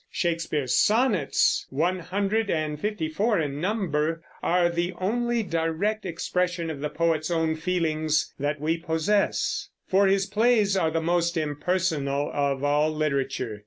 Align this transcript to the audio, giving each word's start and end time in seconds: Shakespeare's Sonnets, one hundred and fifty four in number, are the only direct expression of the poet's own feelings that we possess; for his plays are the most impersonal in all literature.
Shakespeare's 0.09 0.73
Sonnets, 0.79 1.67
one 1.69 1.99
hundred 1.99 2.49
and 2.49 2.79
fifty 2.81 3.07
four 3.07 3.39
in 3.39 3.61
number, 3.61 4.23
are 4.41 4.67
the 4.67 4.93
only 4.97 5.43
direct 5.43 6.07
expression 6.07 6.71
of 6.71 6.79
the 6.79 6.89
poet's 6.89 7.29
own 7.29 7.55
feelings 7.55 8.33
that 8.39 8.59
we 8.59 8.77
possess; 8.79 9.69
for 9.85 10.07
his 10.07 10.25
plays 10.25 10.75
are 10.75 10.89
the 10.89 11.01
most 11.01 11.37
impersonal 11.37 12.29
in 12.31 12.63
all 12.65 12.89
literature. 12.89 13.59